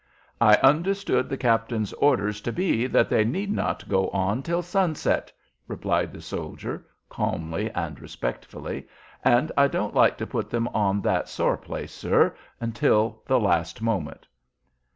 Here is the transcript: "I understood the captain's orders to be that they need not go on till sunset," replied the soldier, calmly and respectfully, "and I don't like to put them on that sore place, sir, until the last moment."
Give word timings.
"I 0.41 0.55
understood 0.63 1.29
the 1.29 1.37
captain's 1.37 1.93
orders 1.93 2.41
to 2.41 2.51
be 2.51 2.87
that 2.87 3.07
they 3.07 3.23
need 3.23 3.51
not 3.51 3.87
go 3.87 4.09
on 4.09 4.41
till 4.41 4.63
sunset," 4.63 5.31
replied 5.67 6.11
the 6.11 6.23
soldier, 6.23 6.87
calmly 7.07 7.69
and 7.73 7.99
respectfully, 8.01 8.87
"and 9.23 9.51
I 9.55 9.67
don't 9.67 9.93
like 9.93 10.17
to 10.17 10.25
put 10.25 10.49
them 10.49 10.67
on 10.69 11.01
that 11.03 11.29
sore 11.29 11.55
place, 11.55 11.93
sir, 11.93 12.35
until 12.59 13.21
the 13.27 13.39
last 13.39 13.79
moment." 13.79 14.27